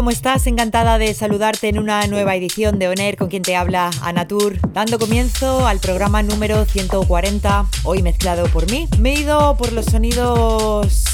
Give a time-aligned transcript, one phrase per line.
[0.00, 0.46] ¿Cómo estás?
[0.46, 4.98] Encantada de saludarte en una nueva edición de Oner con quien te habla Anatur, dando
[4.98, 8.88] comienzo al programa número 140, hoy mezclado por mí.
[8.98, 11.09] Me he ido por los sonidos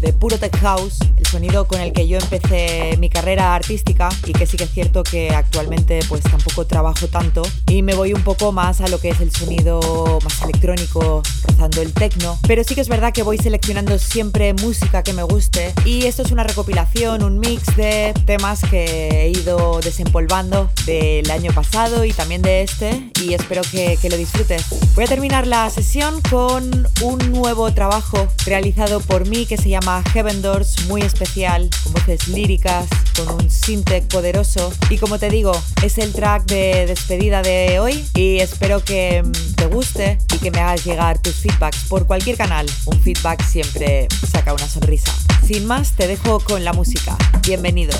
[0.00, 4.32] de puro tech house, el sonido con el que yo empecé mi carrera artística y
[4.32, 8.22] que sí que es cierto que actualmente pues tampoco trabajo tanto y me voy un
[8.22, 12.74] poco más a lo que es el sonido más electrónico, rozando el techno, pero sí
[12.74, 16.44] que es verdad que voy seleccionando siempre música que me guste y esto es una
[16.44, 22.62] recopilación, un mix de temas que he ido desempolvando del año pasado y también de
[22.62, 24.64] este y espero que, que lo disfrutes.
[24.94, 29.87] Voy a terminar la sesión con un nuevo trabajo realizado por mí que se llama
[29.88, 32.86] Heaven Doors, muy especial, con voces líricas,
[33.16, 34.70] con un synth poderoso.
[34.90, 39.54] Y como te digo, es el track de despedida de hoy y espero que mm,
[39.54, 42.66] te guste y que me hagas llegar tus feedbacks por cualquier canal.
[42.84, 45.12] Un feedback siempre saca una sonrisa.
[45.46, 47.16] Sin más, te dejo con la música.
[47.46, 47.96] Bienvenido.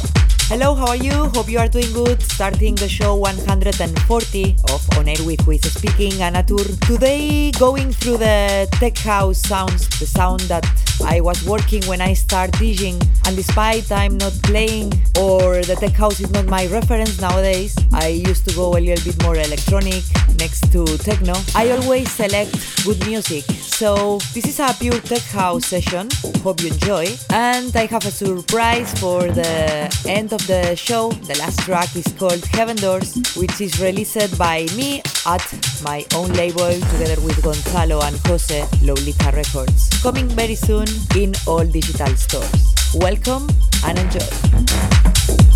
[0.51, 1.31] Hello, how are you?
[1.35, 2.21] Hope you are doing good.
[2.23, 6.67] Starting the show 140 of On Air with Who is Speaking, Anatur.
[6.87, 10.65] Today, going through the tech house sounds, the sound that
[11.05, 13.01] I was working when I start DJing.
[13.27, 18.09] And despite I'm not playing or the tech house is not my reference nowadays, I
[18.09, 20.03] used to go a little bit more electronic
[20.39, 21.35] next to techno.
[21.55, 23.45] I always select good music.
[23.79, 26.09] So this is a pure tech house session.
[26.43, 27.07] Hope you enjoy.
[27.31, 31.11] And I have a surprise for the end of the show.
[31.13, 35.45] The last track is called Heaven Doors, which is released by me at
[35.83, 39.89] my own label together with Gonzalo and Jose, Lolita Records.
[40.03, 42.75] Coming very soon in all digital stores.
[42.95, 43.49] Welcome
[43.85, 45.48] and enjoy.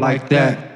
[0.00, 0.69] like that.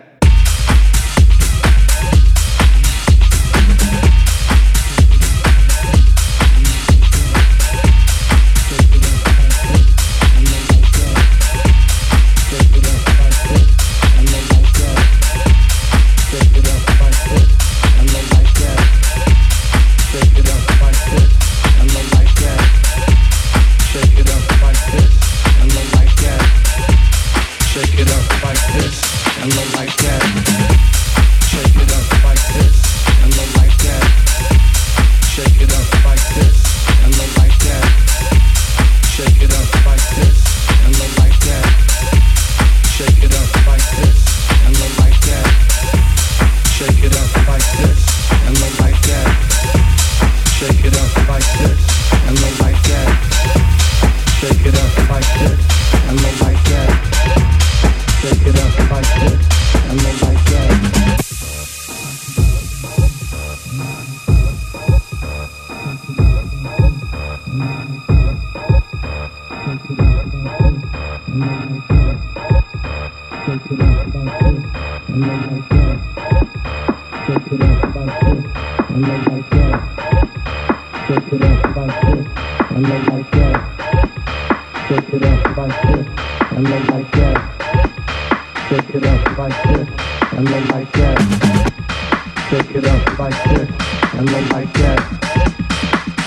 [93.18, 93.70] like this
[94.14, 95.00] and low like that.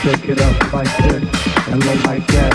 [0.02, 1.24] Shake it up like this
[1.68, 2.54] and low like that.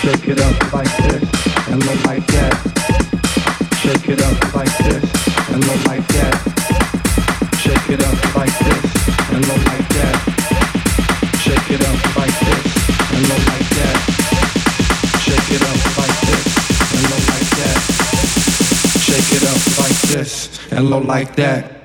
[0.00, 1.22] Shake it up like this
[1.68, 2.54] and low like that.
[3.80, 5.04] Shake it up like this
[5.52, 6.34] and low like that.
[7.62, 8.84] Shake it up like this
[9.30, 10.16] and low like that.
[11.44, 12.66] Shake it up like this
[13.14, 13.98] and low like that.
[15.22, 16.46] Shake it up like this
[16.94, 17.78] and low like that.
[19.06, 20.32] Shake it up like this
[20.72, 21.75] and low like that.